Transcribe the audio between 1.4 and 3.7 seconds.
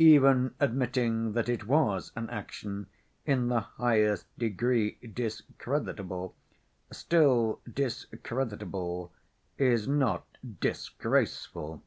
it was an action in the